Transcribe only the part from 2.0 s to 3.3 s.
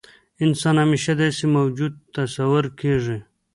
تصور کېږي.